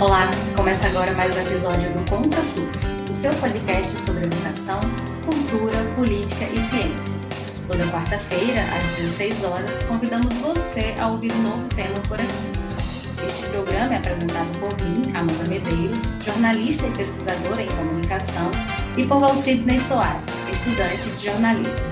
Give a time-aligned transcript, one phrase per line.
[0.00, 4.78] Olá, começa agora mais um episódio do Contrafluxo, o seu podcast sobre educação,
[5.24, 7.18] cultura, política e ciência.
[7.66, 13.26] Toda quarta-feira, às 16 horas, convidamos você a ouvir um novo tema por aqui.
[13.26, 18.52] Este programa é apresentado por mim, Amanda Medeiros, jornalista e pesquisadora em comunicação,
[18.96, 21.86] e por Valcidney Soares, estudante de jornalismo.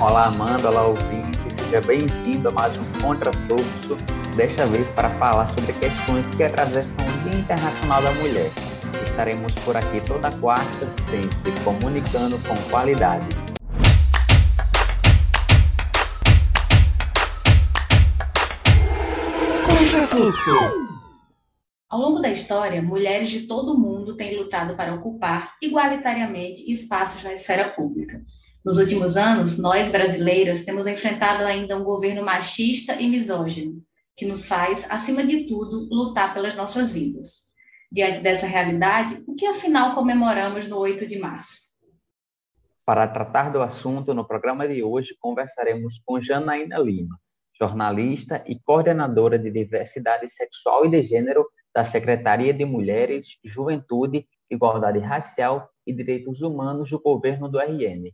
[0.00, 3.96] Olá, Amanda, olá, ouvinte, seja bem-vindo a mais um Contrafluxo
[4.36, 8.50] desta vez para falar sobre questões que atravessam o Dia Internacional da Mulher.
[9.04, 13.28] Estaremos por aqui toda quarta, sempre comunicando com qualidade.
[19.66, 20.54] Contrafluxo.
[21.88, 27.24] Ao longo da história, mulheres de todo o mundo têm lutado para ocupar igualitariamente espaços
[27.24, 28.22] na esfera pública.
[28.64, 33.82] Nos últimos anos, nós brasileiras temos enfrentado ainda um governo machista e misógino,
[34.20, 37.48] que nos faz, acima de tudo, lutar pelas nossas vidas.
[37.90, 41.70] Diante dessa realidade, o que afinal comemoramos no 8 de março?
[42.84, 47.18] Para tratar do assunto, no programa de hoje conversaremos com Janaína Lima,
[47.58, 54.98] jornalista e coordenadora de diversidade sexual e de gênero da Secretaria de Mulheres, Juventude, Igualdade
[54.98, 58.12] Racial e Direitos Humanos do governo do RN.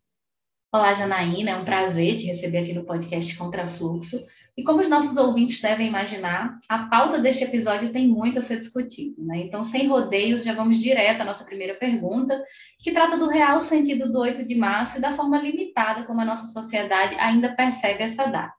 [0.73, 4.23] Olá, Janaína, é um prazer te receber aqui no podcast Contrafluxo.
[4.57, 8.59] E como os nossos ouvintes devem imaginar, a pauta deste episódio tem muito a ser
[8.59, 9.39] discutido, né?
[9.39, 12.43] Então, sem rodeios, já vamos direto à nossa primeira pergunta,
[12.81, 16.25] que trata do real sentido do 8 de março e da forma limitada como a
[16.25, 18.53] nossa sociedade ainda percebe essa data.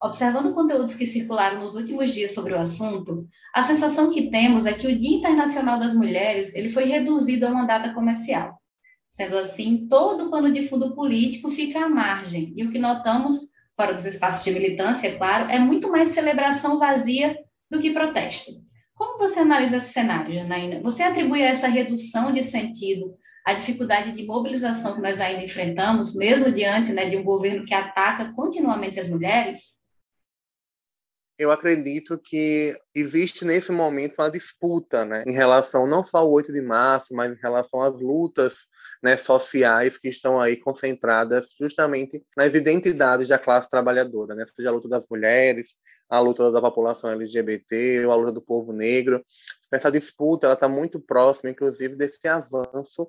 [0.00, 4.72] Observando conteúdos que circularam nos últimos dias sobre o assunto, a sensação que temos é
[4.74, 8.57] que o Dia Internacional das Mulheres ele foi reduzido a uma data comercial.
[9.10, 12.52] Sendo assim, todo o pano de fundo político fica à margem.
[12.56, 16.78] E o que notamos, fora dos espaços de militância, é claro, é muito mais celebração
[16.78, 17.38] vazia
[17.70, 18.52] do que protesto.
[18.94, 20.80] Como você analisa esse cenário, Janaína?
[20.82, 23.14] Você atribui a essa redução de sentido
[23.46, 27.72] a dificuldade de mobilização que nós ainda enfrentamos, mesmo diante né, de um governo que
[27.72, 29.78] ataca continuamente as mulheres?
[31.38, 36.52] Eu acredito que existe nesse momento uma disputa, né, em relação não só ao 8
[36.52, 38.66] de março, mas em relação às lutas,
[39.02, 44.72] né, sociais que estão aí concentradas justamente nas identidades da classe trabalhadora, né, seja a
[44.72, 45.76] luta das mulheres,
[46.10, 49.22] a luta da população LGBT, a luta do povo negro.
[49.72, 53.08] Essa disputa ela está muito próxima, inclusive, desse avanço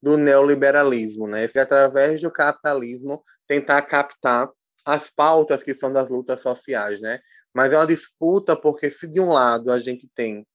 [0.00, 4.48] do neoliberalismo, né, esse através do capitalismo tentar captar
[4.86, 7.18] as pautas que são das lutas sociais, né?
[7.52, 10.46] Mas é uma disputa porque se de um lado a gente tem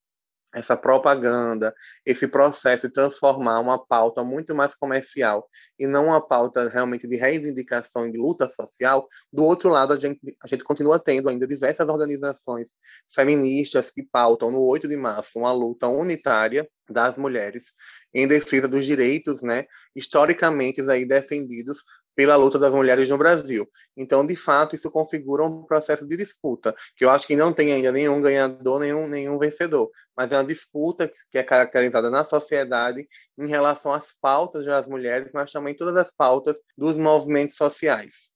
[0.54, 1.74] essa propaganda,
[2.06, 5.48] esse processo de transformar uma pauta muito mais comercial
[5.80, 10.00] e não uma pauta realmente de reivindicação e de luta social, do outro lado a
[10.00, 12.76] gente, a gente continua tendo ainda diversas organizações
[13.14, 17.72] feministas que pautam no 8 de março uma luta unitária das mulheres
[18.14, 19.66] em defesa dos direitos, né,
[19.96, 21.84] historicamente aí defendidos
[22.16, 23.68] pela luta das mulheres no Brasil.
[23.96, 27.72] Então, de fato, isso configura um processo de disputa, que eu acho que não tem
[27.72, 33.08] ainda nenhum ganhador, nenhum, nenhum vencedor, mas é uma disputa que é caracterizada na sociedade
[33.38, 38.32] em relação às pautas das mulheres, mas também todas as pautas dos movimentos sociais.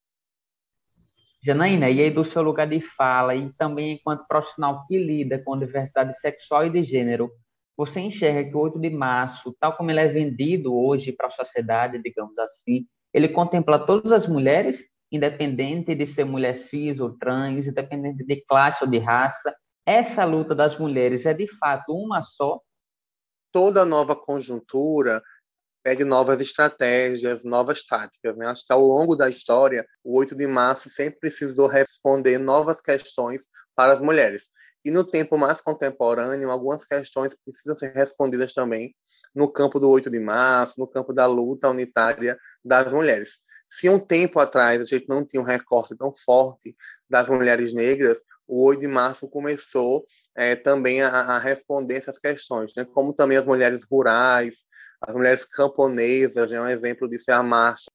[1.45, 5.59] Janaína, e aí do seu lugar de fala e também enquanto profissional que lida com
[5.59, 7.29] diversidade sexual e de gênero,
[7.77, 11.31] você enxerga que o 8 de março, tal como ele é vendido hoje para a
[11.31, 17.65] sociedade, digamos assim, ele contempla todas as mulheres, independente de ser mulher cis ou trans,
[17.65, 19.55] independente de classe ou de raça.
[19.85, 22.59] Essa luta das mulheres é de fato uma só?
[23.53, 25.23] Toda nova conjuntura
[25.81, 28.35] pede novas estratégias, novas táticas.
[28.35, 28.47] Né?
[28.47, 33.47] Acho que ao longo da história, o 8 de março sempre precisou responder novas questões
[33.73, 34.49] para as mulheres.
[34.85, 38.95] E no tempo mais contemporâneo, algumas questões precisam ser respondidas também
[39.33, 43.39] no campo do 8 de março, no campo da luta unitária das mulheres.
[43.67, 46.75] Se um tempo atrás a gente não tinha um recorte tão forte
[47.09, 50.05] das mulheres negras, o 8 de março começou
[50.35, 52.85] é, também a, a, responder essas questões, né?
[52.85, 54.63] como também as mulheres rurais,
[55.01, 56.61] as mulheres camponesas, né?
[56.61, 57.85] um exemplo disso é a marcha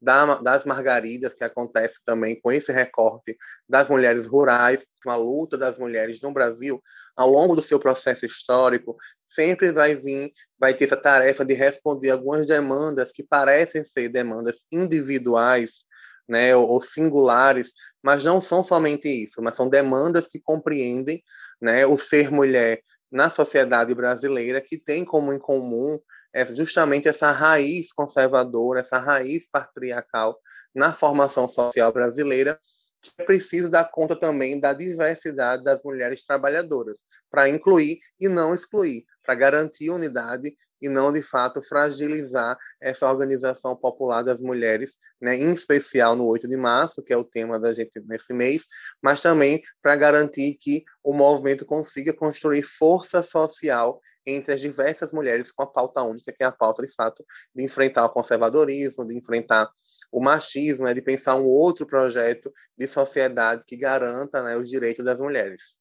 [0.42, 3.36] das margaridas, que acontece também com esse recorte
[3.68, 6.80] das mulheres rurais, uma luta das mulheres no Brasil,
[7.16, 8.96] ao longo do seu processo histórico,
[9.28, 14.64] sempre vai vir, vai ter essa tarefa de responder algumas demandas que parecem ser demandas
[14.72, 15.84] individuais,
[16.30, 21.20] né, ou singulares, mas não são somente isso, mas são demandas que compreendem
[21.60, 22.80] né, o ser mulher
[23.10, 25.98] na sociedade brasileira, que tem como em comum
[26.32, 30.38] é justamente essa raiz conservadora, essa raiz patriarcal
[30.72, 32.56] na formação social brasileira,
[33.02, 36.98] que é preciso dar conta também da diversidade das mulheres trabalhadoras,
[37.28, 43.76] para incluir e não excluir, para garantir unidade e não, de fato, fragilizar essa organização
[43.76, 47.72] popular das mulheres, né, em especial no 8 de março, que é o tema da
[47.72, 48.66] gente nesse mês,
[49.00, 55.52] mas também para garantir que o movimento consiga construir força social entre as diversas mulheres
[55.52, 57.24] com a pauta única, que é a pauta, de fato,
[57.54, 59.70] de enfrentar o conservadorismo, de enfrentar
[60.10, 65.04] o machismo, né, de pensar um outro projeto de sociedade que garanta né, os direitos
[65.04, 65.79] das mulheres.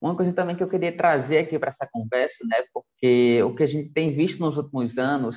[0.00, 3.62] Uma coisa também que eu queria trazer aqui para essa conversa, né, porque o que
[3.62, 5.36] a gente tem visto nos últimos anos,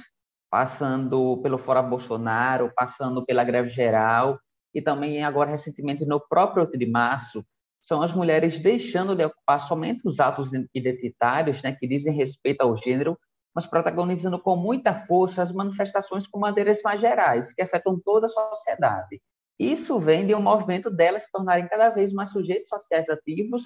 [0.49, 4.39] passando pelo Fora Bolsonaro, passando pela greve geral
[4.73, 7.43] e também agora recentemente no próprio 8 de março,
[7.81, 12.77] são as mulheres deixando de ocupar somente os atos identitários, né, que dizem respeito ao
[12.77, 13.17] gênero,
[13.53, 18.29] mas protagonizando com muita força as manifestações com bandeiras mais gerais, que afetam toda a
[18.29, 19.21] sociedade.
[19.59, 23.63] Isso vem de um movimento delas se tornarem cada vez mais sujeitos sociais ativos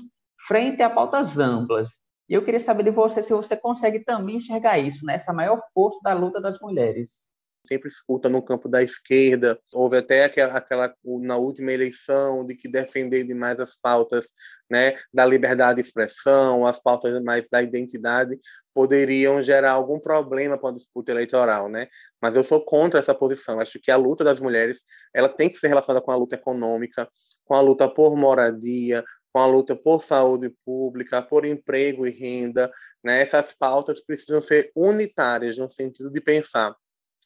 [0.47, 1.89] frente a pautas amplas.
[2.29, 5.15] E eu queria saber de você se você consegue também enxergar isso, né?
[5.15, 7.25] essa maior força da luta das mulheres
[7.67, 9.59] sempre escuta no campo da esquerda.
[9.73, 14.27] Houve até aquela, aquela, na última eleição de que defender demais as pautas
[14.69, 18.39] né, da liberdade de expressão, as pautas mais da identidade,
[18.73, 21.87] poderiam gerar algum problema para a disputa eleitoral, né?
[22.21, 23.59] Mas eu sou contra essa posição.
[23.59, 27.07] Acho que a luta das mulheres ela tem que ser relacionada com a luta econômica,
[27.43, 29.03] com a luta por moradia,
[29.37, 32.71] com a luta por saúde pública, por emprego e renda.
[33.03, 33.21] Né?
[33.21, 36.75] Essas pautas precisam ser unitárias, no sentido de pensar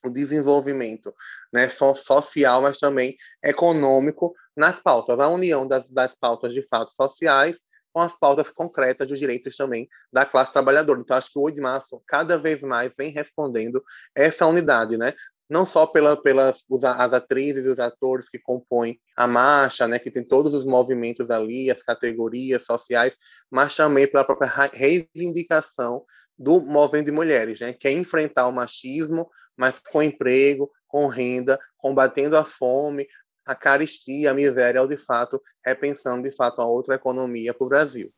[0.03, 1.13] o desenvolvimento
[1.53, 7.61] né, social, mas também econômico nas pautas, a união das, das pautas de fato sociais
[7.93, 10.99] com as pautas concretas dos direitos também da classe trabalhadora.
[10.99, 13.83] Então, acho que o 8 de março cada vez mais vem respondendo
[14.15, 15.13] essa unidade, né?
[15.51, 20.09] não só pela, pelas as atrizes e os atores que compõem a marcha, né, que
[20.09, 23.17] tem todos os movimentos ali, as categorias sociais,
[23.51, 26.05] mas também pela própria reivindicação
[26.37, 31.59] do movimento de mulheres, né, que é enfrentar o machismo, mas com emprego, com renda,
[31.75, 33.05] combatendo a fome,
[33.45, 37.69] a caristia, a miséria, ou de fato repensando de fato a outra economia para o
[37.69, 38.09] Brasil.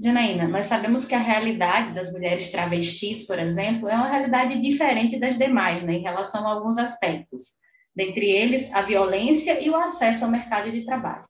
[0.00, 5.18] Janaína, nós sabemos que a realidade das mulheres travestis, por exemplo, é uma realidade diferente
[5.18, 7.54] das demais, né, em relação a alguns aspectos,
[7.94, 11.24] dentre eles a violência e o acesso ao mercado de trabalho.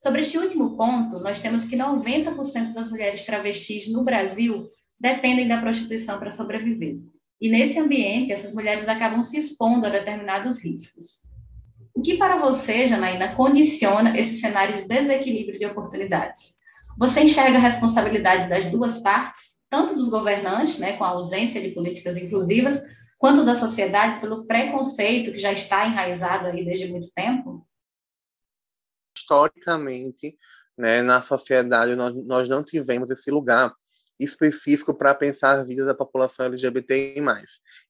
[0.00, 4.64] Sobre este último ponto, nós temos que 90% das mulheres travestis no Brasil
[5.00, 6.96] dependem da prostituição para sobreviver.
[7.40, 11.24] E nesse ambiente, essas mulheres acabam se expondo a determinados riscos.
[12.04, 16.56] Que para você, Janaína, condiciona esse cenário de desequilíbrio de oportunidades?
[16.98, 21.70] Você enxerga a responsabilidade das duas partes, tanto dos governantes, né, com a ausência de
[21.70, 22.82] políticas inclusivas,
[23.18, 27.66] quanto da sociedade pelo preconceito que já está enraizado aí desde muito tempo?
[29.16, 30.36] Historicamente,
[30.76, 33.72] né, na sociedade, nós, nós não tivemos esse lugar
[34.20, 37.20] específico para pensar a vida da população LGBTI+,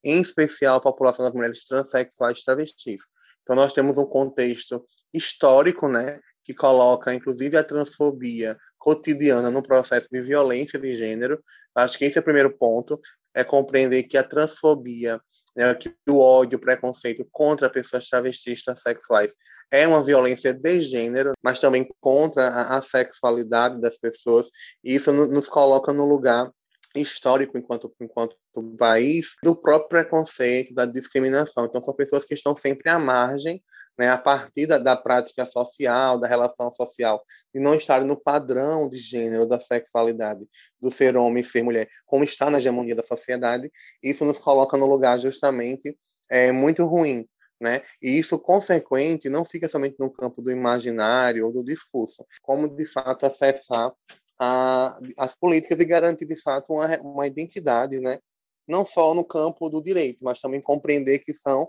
[0.04, 3.02] em especial a população das mulheres transexuais e travestis.
[3.44, 10.08] Então, nós temos um contexto histórico, né, que coloca, inclusive, a transfobia cotidiana no processo
[10.10, 11.42] de violência de gênero.
[11.74, 13.00] Acho que esse é o primeiro ponto,
[13.34, 15.20] é compreender que a transfobia,
[15.56, 19.34] né, que o ódio, o preconceito contra pessoas travestis, transexuais,
[19.70, 24.48] é uma violência de gênero, mas também contra a, a sexualidade das pessoas,
[24.84, 26.50] e isso nos coloca no lugar
[26.94, 28.36] histórico enquanto, enquanto
[28.78, 31.66] país do próprio preconceito, da discriminação.
[31.66, 33.62] Então, são pessoas que estão sempre à margem,
[33.98, 37.22] né, a partir da, da prática social, da relação social,
[37.54, 40.46] e não estarem no padrão de gênero, da sexualidade,
[40.80, 43.70] do ser homem e ser mulher, como está na hegemonia da sociedade.
[44.02, 45.96] Isso nos coloca no lugar justamente
[46.30, 47.26] é, muito ruim.
[47.60, 47.80] Né?
[48.02, 52.84] E isso, consequente, não fica somente no campo do imaginário ou do discurso, como de
[52.84, 53.92] fato acessar
[54.38, 58.18] a, as políticas e garantir de fato uma, uma identidade, né?
[58.66, 61.68] não só no campo do direito, mas também compreender que são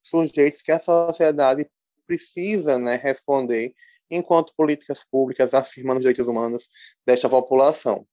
[0.00, 1.68] sujeitos que a sociedade
[2.06, 3.74] precisa né, responder
[4.10, 6.68] enquanto políticas públicas afirmando os direitos humanos
[7.06, 8.06] desta população.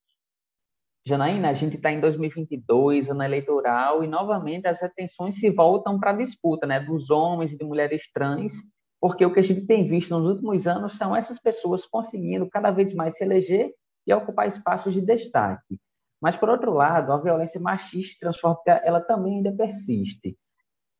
[1.06, 6.12] Janaína, a gente está em 2022, ano eleitoral, e novamente as atenções se voltam para
[6.12, 8.54] a disputa né, dos homens e de mulheres trans
[9.02, 12.70] porque o que a gente tem visto nos últimos anos são essas pessoas conseguindo cada
[12.70, 13.74] vez mais se eleger
[14.06, 15.80] e ocupar espaços de destaque.
[16.22, 20.38] Mas, por outro lado, a violência machista transfóbica ela também ainda persiste.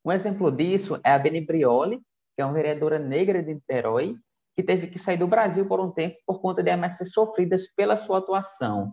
[0.04, 1.98] Um exemplo disso é a Beni Brioli,
[2.34, 4.16] que é uma vereadora negra de Niterói,
[4.56, 7.96] que teve que sair do Brasil por um tempo por conta de ameaças sofridas pela
[7.96, 8.92] sua atuação.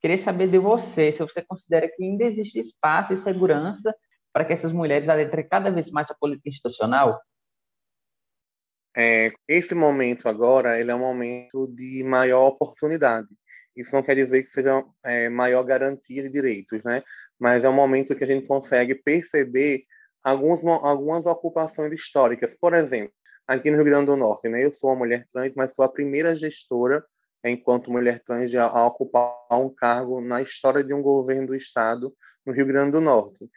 [0.00, 3.94] Queria saber de você se você considera que ainda existe espaço e segurança
[4.32, 7.20] para que essas mulheres adentrem cada vez mais a política institucional
[8.96, 13.28] é, esse momento agora ele é um momento de maior oportunidade.
[13.76, 17.02] Isso não quer dizer que seja é, maior garantia de direitos, né?
[17.38, 19.82] Mas é um momento que a gente consegue perceber
[20.22, 22.54] alguns, algumas ocupações históricas.
[22.54, 23.12] Por exemplo,
[23.48, 24.64] aqui no Rio Grande do Norte, né?
[24.64, 27.04] Eu sou uma mulher trans, mas sou a primeira gestora
[27.44, 32.14] enquanto mulher trans a ocupar um cargo na história de um governo do estado
[32.46, 33.48] no Rio Grande do Norte.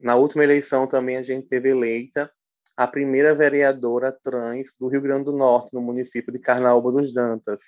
[0.00, 2.30] Na última eleição também a gente teve eleita
[2.76, 7.60] a primeira vereadora trans do Rio Grande do Norte, no município de Carnaúba dos Dantas.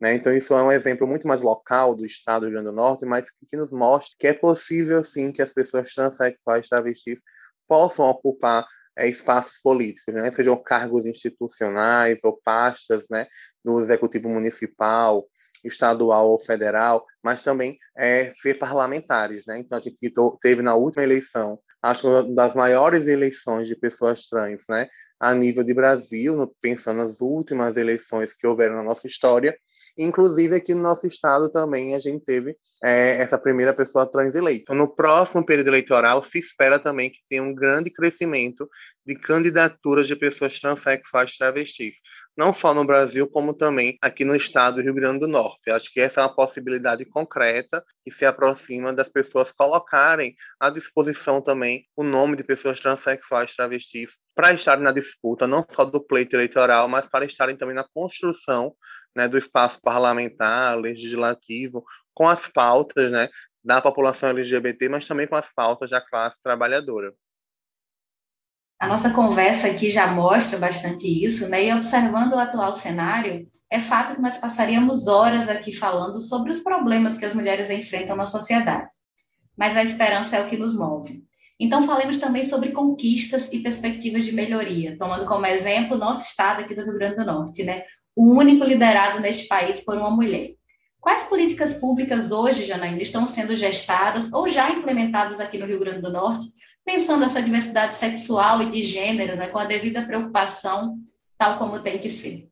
[0.00, 0.14] Né?
[0.14, 3.04] Então, isso é um exemplo muito mais local do estado do Rio Grande do Norte,
[3.06, 7.20] mas que nos mostra que é possível, sim, que as pessoas transexuais travestis
[7.66, 10.30] possam ocupar é, espaços políticos, né?
[10.30, 13.26] sejam cargos institucionais ou pastas né?
[13.64, 15.26] no executivo municipal,
[15.64, 19.44] estadual ou federal, mas também é, ser parlamentares.
[19.46, 19.58] Né?
[19.58, 21.58] Então, a gente teve na última eleição
[21.90, 24.88] acho que uma das maiores eleições de pessoas trans, né,
[25.18, 29.56] a nível de Brasil, pensando nas últimas eleições que houveram na nossa história,
[29.96, 34.74] inclusive aqui no nosso estado também a gente teve é, essa primeira pessoa trans eleita.
[34.74, 38.68] No próximo período eleitoral se espera também que tenha um grande crescimento
[39.06, 41.96] de candidaturas de pessoas transexuais travestis,
[42.36, 45.62] não só no Brasil, como também aqui no estado do Rio Grande do Norte.
[45.66, 50.68] Eu acho que essa é uma possibilidade concreta que se aproxima das pessoas colocarem à
[50.68, 56.00] disposição também o nome de pessoas transexuais travestis para estarem na disputa, não só do
[56.00, 58.74] pleito eleitoral, mas para estarem também na construção
[59.14, 63.30] né, do espaço parlamentar, legislativo, com as pautas né,
[63.64, 67.14] da população LGBT, mas também com as pautas da classe trabalhadora.
[68.78, 71.64] A nossa conversa aqui já mostra bastante isso, né?
[71.64, 76.60] E observando o atual cenário, é fato que nós passaríamos horas aqui falando sobre os
[76.60, 78.88] problemas que as mulheres enfrentam na sociedade.
[79.56, 81.24] Mas a esperança é o que nos move.
[81.58, 86.60] Então, falemos também sobre conquistas e perspectivas de melhoria, tomando como exemplo o nosso estado
[86.60, 87.82] aqui do Rio Grande do Norte, né?
[88.14, 90.50] O único liderado neste país por uma mulher.
[91.00, 96.02] Quais políticas públicas hoje, Janaína, estão sendo gestadas ou já implementadas aqui no Rio Grande
[96.02, 96.44] do Norte
[96.86, 100.96] pensando essa diversidade sexual e de gênero, né, com a devida preocupação,
[101.36, 102.48] tal como tem que ser.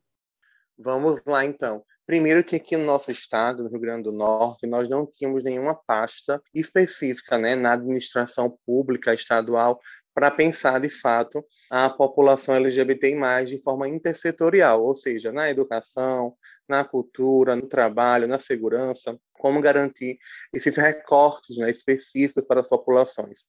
[0.77, 1.81] Vamos lá, então.
[2.05, 5.73] Primeiro que aqui no nosso estado, no Rio Grande do Norte, nós não tínhamos nenhuma
[5.73, 9.79] pasta específica né, na administração pública estadual
[10.13, 13.15] para pensar, de fato, a população LGBTI+,
[13.45, 16.35] de forma intersetorial, ou seja, na educação,
[16.67, 20.17] na cultura, no trabalho, na segurança, como garantir
[20.53, 23.45] esses recortes né, específicos para as populações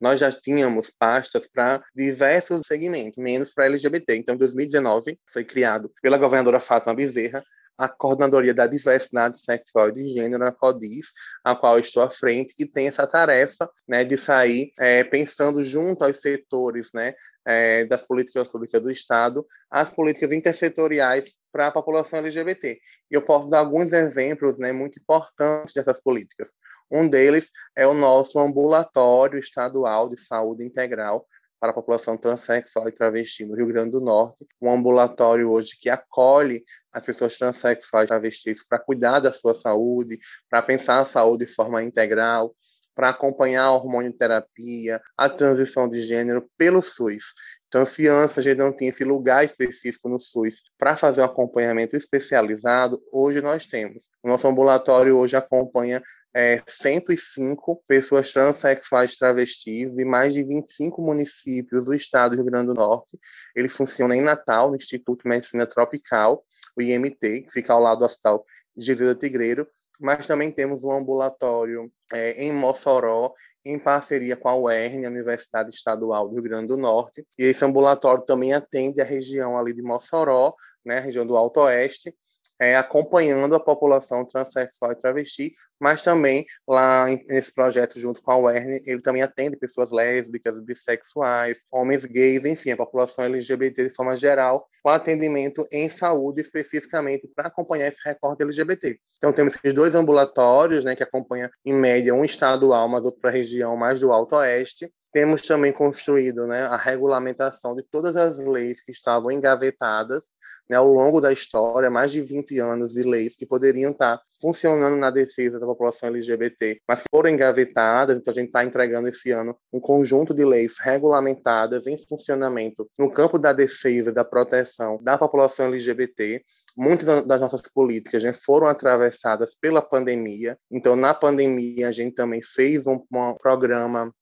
[0.00, 4.16] nós já tínhamos pastas para diversos segmentos, menos para LGBT.
[4.16, 7.42] Então, em 2019, foi criado pela governadora Fátima Bezerra
[7.80, 12.54] a Coordenadoria da Diversidade Sexual e de Gênero, a CODIS, a qual estou à frente,
[12.54, 17.14] que tem essa tarefa né, de sair é, pensando junto aos setores né,
[17.46, 22.78] é, das políticas públicas do Estado, as políticas intersetoriais para a população LGBT.
[23.10, 26.50] E eu posso dar alguns exemplos né, muito importantes dessas políticas.
[26.90, 31.26] Um deles é o nosso ambulatório estadual de saúde integral
[31.60, 35.90] para a população transexual e travesti no Rio Grande do Norte, um ambulatório hoje que
[35.90, 41.44] acolhe as pessoas transexuais e travestis para cuidar da sua saúde, para pensar a saúde
[41.44, 42.54] de forma integral,
[43.00, 47.32] para acompanhar a hormonioterapia, a transição de gênero pelo SUS.
[47.66, 51.24] Então, se antes a gente não tinha esse lugar específico no SUS para fazer um
[51.24, 54.10] acompanhamento especializado, hoje nós temos.
[54.22, 56.02] O nosso ambulatório hoje acompanha
[56.36, 62.66] é, 105 pessoas transexuais travestis de mais de 25 municípios do estado do Rio Grande
[62.66, 63.18] do Norte.
[63.56, 66.42] Ele funciona em Natal, no Instituto de Medicina Tropical,
[66.76, 68.44] o IMT, que fica ao lado do Hospital
[68.76, 69.66] Gilda Tigreiro,
[70.00, 76.28] mas também temos um ambulatório é, em Mossoró, em parceria com a UERN, Universidade Estadual
[76.28, 77.24] do Rio Grande do Norte.
[77.38, 80.54] E esse ambulatório também atende a região ali de Mossoró,
[80.84, 82.14] né, região do Alto Oeste,
[82.60, 88.36] é, acompanhando a população transexual e travesti, mas também lá nesse projeto junto com a
[88.36, 94.14] UERN, ele também atende pessoas lésbicas, bissexuais, homens gays, enfim, a população LGBT de forma
[94.14, 98.98] geral, com atendimento em saúde especificamente para acompanhar esse recorte LGBT.
[99.16, 103.30] Então temos esses dois ambulatórios, né, que acompanham em média um estadual, mas outro para
[103.30, 108.38] a região mais do Alto Oeste, temos também construído né, a regulamentação de todas as
[108.38, 110.26] leis que estavam engavetadas
[110.68, 114.96] né, ao longo da história, mais de 20 anos de leis que poderiam estar funcionando
[114.96, 119.56] na defesa da população LGBT, mas foram engavetadas, então a gente está entregando esse ano
[119.72, 125.66] um conjunto de leis regulamentadas em funcionamento no campo da defesa, da proteção da população
[125.66, 126.42] LGBT,
[126.76, 130.56] muitas das nossas políticas né, foram atravessadas pela pandemia.
[130.70, 134.12] Então, na pandemia, a gente também fez um, um programa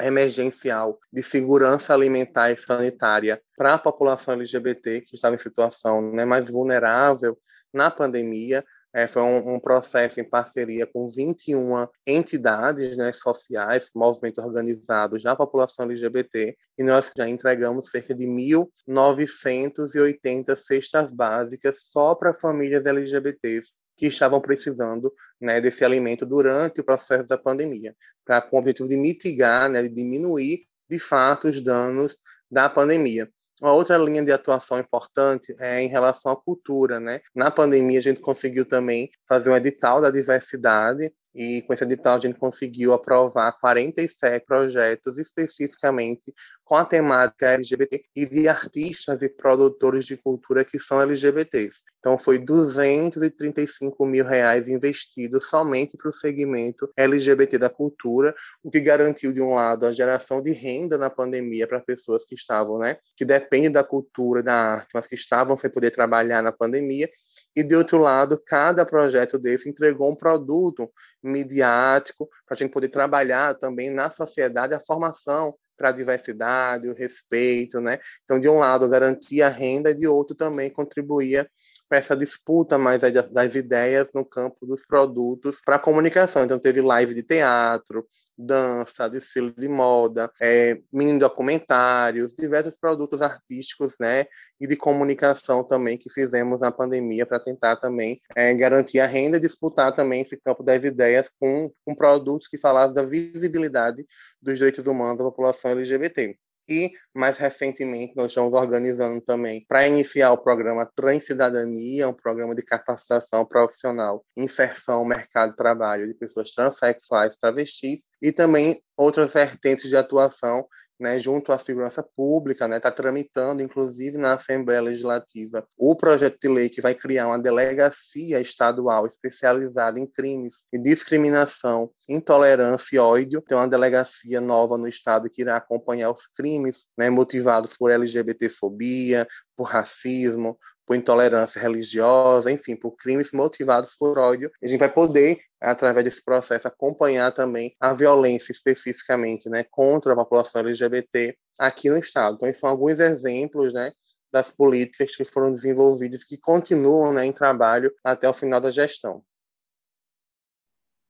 [0.00, 6.24] emergencial de segurança alimentar e sanitária para a população LGBT que estava em situação né,
[6.24, 7.38] mais vulnerável
[7.72, 8.64] na pandemia.
[8.96, 15.34] É, foi um, um, processo em parceria com 21 entidades né, sociais, movimentos organizados da
[15.34, 23.74] população LGBT, e nós já entregamos cerca de 1.980 cestas básicas só para famílias LGBTs
[23.96, 28.88] que estavam precisando né, desse alimento durante o processo da pandemia, para com o objetivo
[28.88, 32.18] de mitigar, né, de diminuir de fato os danos
[32.50, 33.28] da pandemia.
[33.62, 37.20] Uma outra linha de atuação importante é em relação à cultura, né?
[37.34, 42.16] Na pandemia a gente conseguiu também fazer um edital da diversidade e com esse edital
[42.16, 46.32] a gente conseguiu aprovar 47 projetos especificamente
[46.64, 51.82] com a temática LGBT e de artistas e produtores de cultura que são LGBTs.
[51.98, 58.80] Então foi 235 mil reais investidos somente para o segmento LGBT da cultura, o que
[58.80, 62.98] garantiu de um lado a geração de renda na pandemia para pessoas que estavam, né,
[63.16, 67.08] que dependem da cultura, da arte, mas que estavam sem poder trabalhar na pandemia
[67.56, 70.90] e de outro lado, cada projeto desse entregou um produto
[71.22, 76.94] midiático para a gente poder trabalhar também na sociedade a formação para a diversidade, o
[76.94, 77.98] respeito, né?
[78.22, 81.48] Então, de um lado, garantia a renda e de outro também contribuía
[81.94, 86.44] para essa disputa mais das, ideias no campo dos produtos para comunicação.
[86.44, 88.04] Então, teve live de teatro,
[88.36, 94.26] dança, desfile de moda, é, mini documentários, diversos produtos artísticos, né,
[94.60, 99.36] e de comunicação também que fizemos na pandemia para tentar também é, garantir a renda
[99.36, 104.04] e disputar também esse campo das ideias com, com produtos que falavam da visibilidade
[104.42, 106.36] dos direitos humanos da população LGBT.
[106.68, 112.62] E, mais recentemente, nós estamos organizando também para iniciar o programa Transcidadania, um programa de
[112.62, 119.88] capacitação profissional, inserção ao mercado de trabalho de pessoas transexuais, travestis, e também outras vertentes
[119.88, 120.66] de atuação
[120.98, 126.38] né, junto à segurança pública, está né, tá tramitando, inclusive na Assembleia Legislativa, o projeto
[126.40, 132.98] de lei que vai criar uma delegacia estadual especializada em crimes de discriminação, intolerância e
[132.98, 133.42] ódio.
[133.42, 139.26] Tem uma delegacia nova no estado que irá acompanhar os crimes né, motivados por LGBTfobia,
[139.56, 144.50] por racismo, por intolerância religiosa, enfim, por crimes motivados por ódio.
[144.62, 150.16] A gente vai poder, através desse processo, acompanhar também a violência especificamente, né, contra a
[150.16, 152.36] população LGBT aqui no estado.
[152.36, 153.92] Então, esses são alguns exemplos, né,
[154.32, 159.22] das políticas que foram desenvolvidas que continuam né, em trabalho até o final da gestão.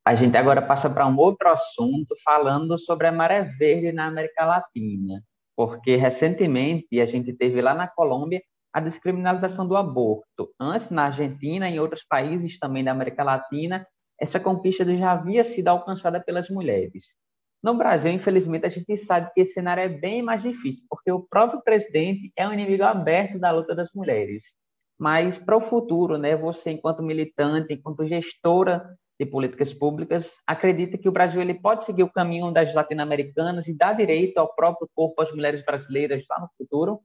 [0.07, 4.45] A gente agora passa para um outro assunto, falando sobre a maré verde na América
[4.45, 5.23] Latina
[5.55, 8.41] porque recentemente a gente teve lá na Colômbia
[8.73, 10.53] a descriminalização do aborto.
[10.59, 13.87] Antes, na Argentina e em outros países também da América Latina,
[14.19, 17.05] essa conquista já havia sido alcançada pelas mulheres.
[17.63, 21.21] No Brasil, infelizmente, a gente sabe que esse cenário é bem mais difícil, porque o
[21.21, 24.43] próprio presidente é um inimigo aberto da luta das mulheres.
[24.99, 28.85] Mas para o futuro, né, você enquanto militante, enquanto gestora
[29.19, 33.73] de políticas públicas, acredita que o Brasil ele pode seguir o caminho das latino-americanas e
[33.73, 37.01] dar direito ao próprio corpo às mulheres brasileiras lá no futuro?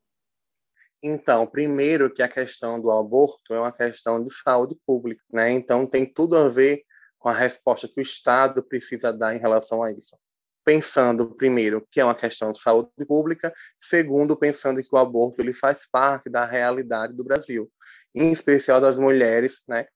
[1.02, 5.50] Então, primeiro que a questão do aborto é uma questão de saúde pública, né?
[5.50, 6.82] Então tem tudo a ver
[7.18, 10.16] com a resposta que o Estado precisa dar em relação a isso.
[10.62, 15.54] Pensando primeiro que é uma questão de saúde pública, segundo pensando que o aborto ele
[15.54, 17.70] faz parte da realidade do Brasil,
[18.14, 19.86] em especial das mulheres, né,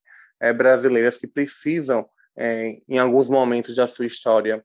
[0.44, 4.62] é, brasileiras que precisam, é, em alguns momentos da sua história,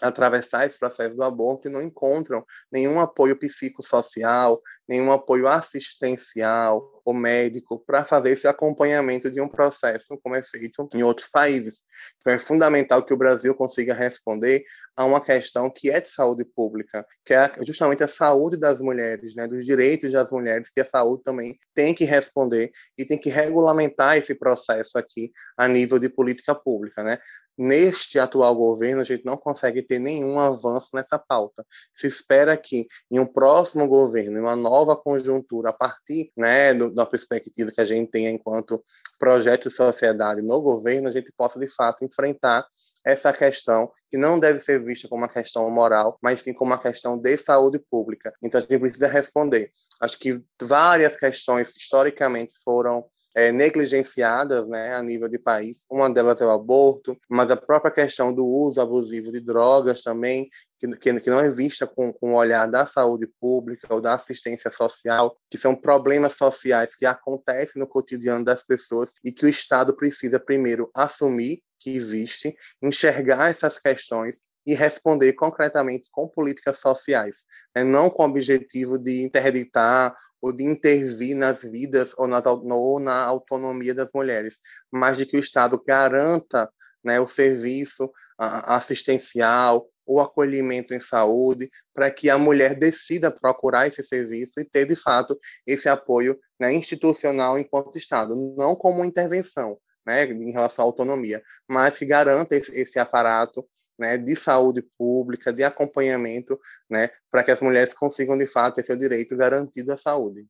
[0.00, 7.14] atravessar esse processo do aborto e não encontram nenhum apoio psicossocial, nenhum apoio assistencial ou
[7.14, 11.82] médico para fazer esse acompanhamento de um processo como é feito em outros países.
[12.18, 14.64] Então é fundamental que o Brasil consiga responder
[14.96, 19.34] a uma questão que é de saúde pública, que é justamente a saúde das mulheres,
[19.34, 23.30] né, dos direitos das mulheres, que a saúde também tem que responder e tem que
[23.30, 27.18] regulamentar esse processo aqui a nível de política pública, né?
[27.56, 31.64] Neste atual governo, a gente não consegue ter nenhum avanço nessa pauta.
[31.94, 36.91] Se espera que em um próximo governo, em uma nova conjuntura, a partir né, do,
[36.94, 38.82] da perspectiva que a gente tem enquanto
[39.18, 42.66] projeto de sociedade no governo, a gente possa, de fato, enfrentar
[43.04, 46.78] essa questão que não deve ser vista como uma questão moral, mas sim como uma
[46.78, 48.32] questão de saúde pública.
[48.42, 49.70] Então, a gente precisa responder.
[50.00, 55.84] Acho que várias questões, historicamente, foram é, negligenciadas né, a nível de país.
[55.90, 60.48] Uma delas é o aborto, mas a própria questão do uso abusivo de drogas também,
[60.78, 64.70] que, que não é vista com, com o olhar da saúde pública ou da assistência
[64.70, 69.96] social, que são problemas sociais que acontecem no cotidiano das pessoas e que o Estado
[69.96, 77.82] precisa primeiro assumir que existe, enxergar essas questões e responder concretamente com políticas sociais, né?
[77.82, 83.24] não com o objetivo de interditar ou de intervir nas vidas ou, nas, ou na
[83.24, 84.58] autonomia das mulheres,
[84.90, 86.70] mas de que o Estado garanta
[87.04, 94.04] né, o serviço assistencial, o acolhimento em saúde, para que a mulher decida procurar esse
[94.04, 100.24] serviço e ter, de fato, esse apoio né, institucional enquanto Estado, não como intervenção, né,
[100.24, 103.66] em relação à autonomia, mas que garanta esse, esse aparato
[103.98, 106.58] né, de saúde pública, de acompanhamento,
[106.90, 110.46] né, para que as mulheres consigam, de fato, ter seu direito garantido à saúde.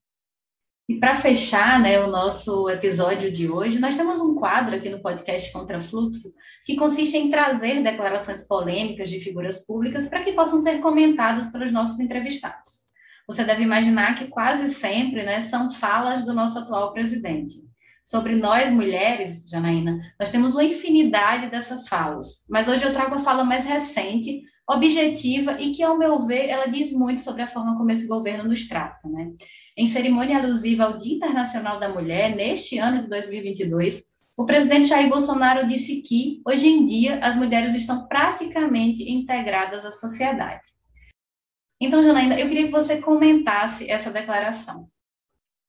[0.88, 5.00] E para fechar né, o nosso episódio de hoje, nós temos um quadro aqui no
[5.00, 6.32] podcast Contra Fluxo
[6.66, 11.70] que consiste em trazer declarações polêmicas de figuras públicas para que possam ser comentadas pelos
[11.70, 12.90] nossos entrevistados.
[13.28, 17.58] Você deve imaginar que quase sempre né, são falas do nosso atual presidente.
[18.04, 23.18] Sobre nós mulheres, Janaína, nós temos uma infinidade dessas falas, mas hoje eu trago a
[23.20, 27.76] fala mais recente, objetiva e que, ao meu ver, ela diz muito sobre a forma
[27.76, 29.08] como esse governo nos trata.
[29.08, 29.30] Né?
[29.76, 34.02] Em cerimônia alusiva ao Dia Internacional da Mulher, neste ano de 2022,
[34.36, 39.90] o presidente Jair Bolsonaro disse que, hoje em dia, as mulheres estão praticamente integradas à
[39.90, 40.62] sociedade.
[41.80, 44.88] Então, Janaína, eu queria que você comentasse essa declaração.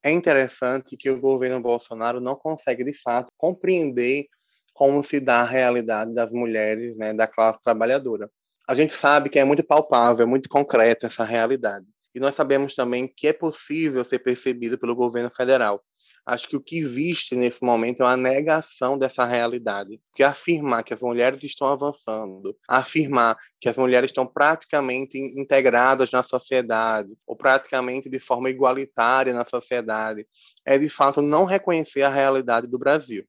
[0.03, 4.25] É interessante que o governo Bolsonaro não consegue, de fato, compreender
[4.73, 8.29] como se dá a realidade das mulheres né, da classe trabalhadora.
[8.67, 11.85] A gente sabe que é muito palpável, muito concreta essa realidade.
[12.13, 15.81] E nós sabemos também que é possível ser percebido pelo governo federal.
[16.25, 20.93] Acho que o que existe nesse momento é uma negação dessa realidade, que afirmar que
[20.93, 28.09] as mulheres estão avançando, afirmar que as mulheres estão praticamente integradas na sociedade, ou praticamente
[28.09, 30.25] de forma igualitária na sociedade,
[30.65, 33.25] é de fato não reconhecer a realidade do Brasil.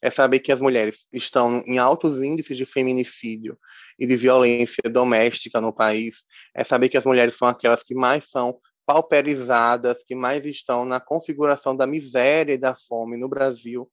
[0.00, 3.58] É saber que as mulheres estão em altos índices de feminicídio
[3.98, 6.22] e de violência doméstica no país,
[6.54, 11.00] é saber que as mulheres são aquelas que mais são pauperizadas, que mais estão na
[11.00, 13.90] configuração da miséria e da fome no Brasil,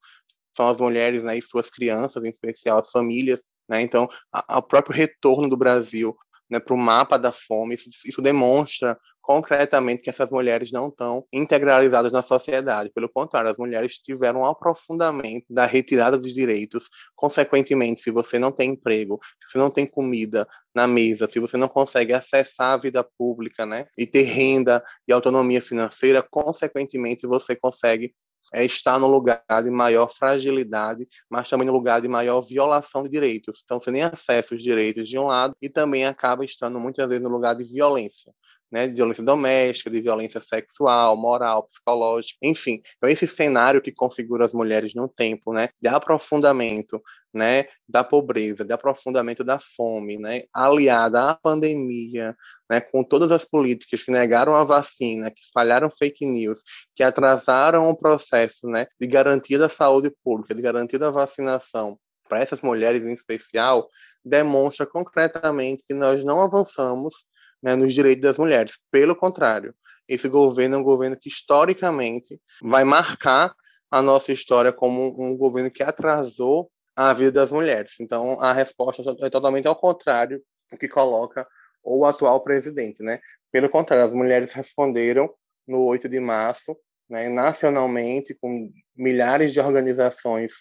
[0.56, 3.42] são as mulheres né, e suas crianças, em especial as famílias.
[3.68, 3.82] Né?
[3.82, 4.08] Então,
[4.50, 6.16] o próprio retorno do Brasil
[6.54, 11.26] né, para o mapa da fome, isso, isso demonstra concretamente que essas mulheres não estão
[11.32, 12.92] integralizadas na sociedade.
[12.94, 16.90] Pelo contrário, as mulheres tiveram um aprofundamento da retirada dos direitos.
[17.16, 21.56] Consequentemente, se você não tem emprego, se você não tem comida na mesa, se você
[21.56, 27.56] não consegue acessar a vida pública, né, e ter renda e autonomia financeira, consequentemente você
[27.56, 28.14] consegue
[28.54, 33.10] é estar no lugar de maior fragilidade, mas também no lugar de maior violação de
[33.10, 33.62] direitos.
[33.64, 37.24] Então, você nem acessa os direitos de um lado e também acaba estando muitas vezes
[37.24, 38.34] no lugar de violência
[38.74, 42.82] né, de violência doméstica, de violência sexual, moral, psicológica, enfim.
[42.98, 47.00] Então esse cenário que configura as mulheres no tempo, né, de aprofundamento,
[47.32, 52.36] né, da pobreza, de aprofundamento da fome, né, aliada à pandemia,
[52.68, 56.60] né, com todas as políticas que negaram a vacina, que espalharam fake news,
[56.96, 62.40] que atrasaram o processo, né, de garantia da saúde pública, de garantia da vacinação, para
[62.40, 63.88] essas mulheres em especial,
[64.26, 67.28] demonstra concretamente que nós não avançamos
[67.64, 68.78] né, nos direitos das mulheres.
[68.92, 69.74] Pelo contrário,
[70.08, 73.56] esse governo é um governo que historicamente vai marcar
[73.90, 77.94] a nossa história como um governo que atrasou a vida das mulheres.
[78.00, 81.48] Então, a resposta é totalmente ao contrário do que coloca
[81.84, 83.20] o atual presidente, né?
[83.52, 85.34] Pelo contrário, as mulheres responderam
[85.68, 86.76] no 8 de março,
[87.10, 90.54] né, nacionalmente, com milhares de organizações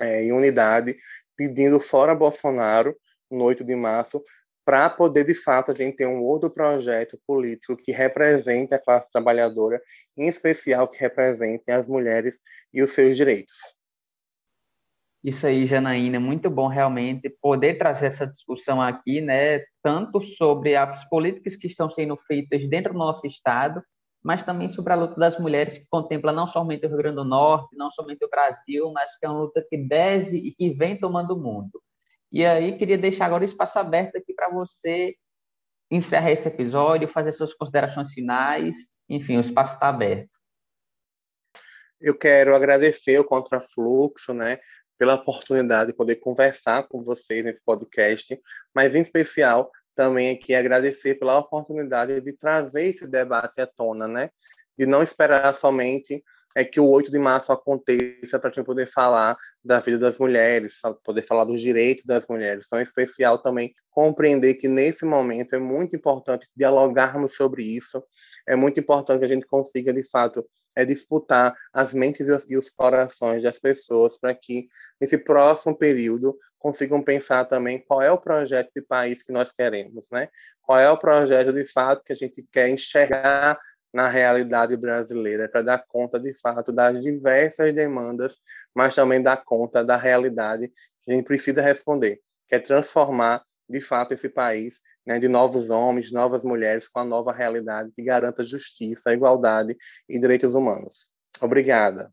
[0.00, 0.96] é, em unidade,
[1.36, 2.96] pedindo fora Bolsonaro,
[3.30, 4.22] no 8 de março,
[4.68, 9.10] para poder, de fato, a gente ter um outro projeto político que represente a classe
[9.10, 9.80] trabalhadora,
[10.14, 13.54] em especial que represente as mulheres e os seus direitos.
[15.24, 21.08] Isso aí, Janaína, muito bom realmente poder trazer essa discussão aqui, né, tanto sobre as
[21.08, 23.82] políticas que estão sendo feitas dentro do nosso estado,
[24.22, 27.24] mas também sobre a luta das mulheres que contempla não somente o Rio Grande do
[27.24, 31.00] Norte, não somente o Brasil, mas que é uma luta que deve e que vem
[31.00, 31.80] tomando o mundo.
[32.30, 35.16] E aí, queria deixar agora o espaço aberto aqui para você
[35.90, 38.76] encerrar esse episódio, fazer suas considerações finais.
[39.08, 40.30] Enfim, o espaço está aberto.
[42.00, 44.58] Eu quero agradecer o Contrafluxo, né,
[44.96, 48.38] pela oportunidade de poder conversar com vocês nesse podcast,
[48.74, 54.30] mas em especial também aqui agradecer pela oportunidade de trazer esse debate à tona, né,
[54.76, 56.22] de não esperar somente
[56.56, 60.18] é que o 8 de março aconteça para a gente poder falar da vida das
[60.18, 62.64] mulheres, poder falar dos direitos das mulheres.
[62.66, 68.02] Então, é especial também compreender que nesse momento é muito importante dialogarmos sobre isso,
[68.48, 70.44] é muito importante que a gente consiga, de fato,
[70.76, 74.68] é disputar as mentes e os corações das pessoas para que,
[75.00, 80.06] nesse próximo período, consigam pensar também qual é o projeto de país que nós queremos,
[80.10, 80.28] né?
[80.62, 83.58] Qual é o projeto, de fato, que a gente quer enxergar
[83.92, 88.36] na realidade brasileira, para dar conta, de fato, das diversas demandas,
[88.74, 90.68] mas também dar conta da realidade
[91.02, 95.70] que a gente precisa responder, que é transformar, de fato, esse país né, de novos
[95.70, 99.74] homens, novas mulheres, com a nova realidade que garanta justiça, igualdade
[100.08, 101.10] e direitos humanos.
[101.40, 102.12] Obrigada.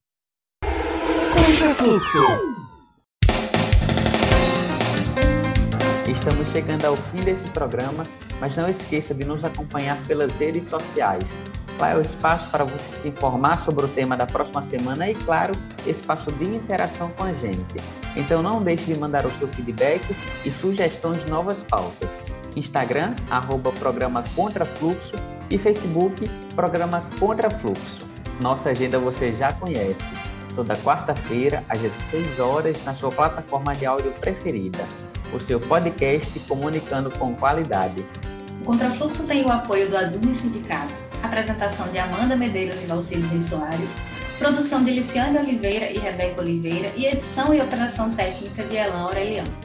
[6.08, 8.06] Estamos chegando ao fim desse programa,
[8.40, 11.24] mas não esqueça de nos acompanhar pelas redes sociais
[11.80, 15.16] Lá é o espaço para você se informar sobre o tema da próxima semana e,
[15.16, 15.54] claro,
[15.86, 17.76] espaço de interação com a gente.
[18.16, 22.10] Então não deixe de mandar o seu feedback e sugestões de novas pautas.
[22.56, 25.16] Instagram, arroba Programa Contrafluxo
[25.50, 28.06] e Facebook, Programa Contrafluxo.
[28.40, 29.98] Nossa agenda você já conhece.
[30.56, 34.86] Toda quarta-feira, às 16 horas, na sua plataforma de áudio preferida.
[35.34, 38.06] O seu podcast comunicando com qualidade.
[38.62, 43.96] O Contrafluxo tem o apoio do Adume Sindicato apresentação de Amanda Medeiros e Valcílio Soares,
[44.38, 49.65] produção de Liciane Oliveira e Rebeca Oliveira e edição e operação técnica de Elan Aureliano.